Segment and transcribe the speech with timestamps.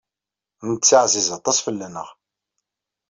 [0.69, 2.07] Netta ɛziz aṭas fell-aneɣ.